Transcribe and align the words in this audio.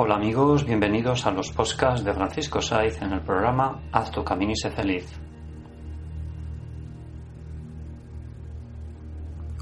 Hola 0.00 0.14
amigos, 0.14 0.64
bienvenidos 0.64 1.26
a 1.26 1.32
los 1.32 1.50
podcasts 1.50 2.04
de 2.04 2.14
Francisco 2.14 2.62
Saiz 2.62 3.02
en 3.02 3.14
el 3.14 3.20
programa 3.20 3.82
Haz 3.90 4.12
tu 4.12 4.22
camino 4.22 4.52
y 4.52 4.54
sé 4.54 4.70
feliz. 4.70 5.12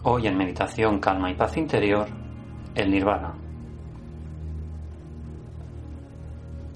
Hoy 0.03 0.27
en 0.27 0.37
meditación, 0.37 1.01
calma 1.01 1.31
y 1.31 1.35
paz 1.37 1.57
interior, 1.57 2.07
el 2.75 2.91
nirvana. 2.91 3.33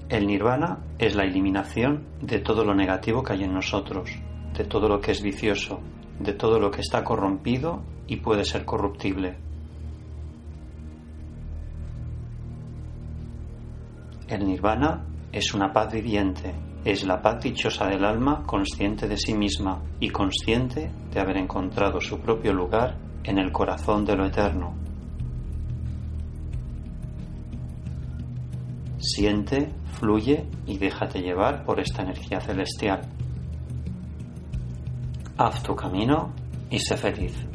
El 0.09 0.25
nirvana 0.25 0.79
es 0.97 1.13
la 1.13 1.25
eliminación 1.25 2.07
de 2.19 2.39
todo 2.39 2.65
lo 2.65 2.73
negativo 2.73 3.21
que 3.21 3.33
hay 3.33 3.43
en 3.43 3.53
nosotros, 3.53 4.09
de 4.57 4.63
todo 4.63 4.89
lo 4.89 4.99
que 4.99 5.11
es 5.11 5.21
vicioso, 5.21 5.81
de 6.19 6.33
todo 6.33 6.59
lo 6.59 6.71
que 6.71 6.81
está 6.81 7.03
corrompido 7.03 7.83
y 8.07 8.15
puede 8.15 8.43
ser 8.43 8.65
corruptible. 8.65 9.50
El 14.31 14.45
nirvana 14.45 15.03
es 15.33 15.53
una 15.53 15.73
paz 15.73 15.91
viviente, 15.91 16.55
es 16.85 17.03
la 17.03 17.21
paz 17.21 17.43
dichosa 17.43 17.87
del 17.87 18.05
alma 18.05 18.43
consciente 18.45 19.05
de 19.05 19.17
sí 19.17 19.33
misma 19.33 19.81
y 19.99 20.09
consciente 20.09 20.89
de 21.11 21.19
haber 21.19 21.35
encontrado 21.35 21.99
su 21.99 22.17
propio 22.17 22.53
lugar 22.53 22.97
en 23.25 23.37
el 23.37 23.51
corazón 23.51 24.05
de 24.05 24.15
lo 24.15 24.25
eterno. 24.25 24.73
Siente, 28.99 29.73
fluye 29.99 30.45
y 30.65 30.77
déjate 30.77 31.19
llevar 31.19 31.65
por 31.65 31.81
esta 31.81 32.03
energía 32.03 32.39
celestial. 32.39 33.01
Haz 35.35 35.61
tu 35.61 35.75
camino 35.75 36.31
y 36.69 36.79
sé 36.79 36.95
feliz. 36.95 37.50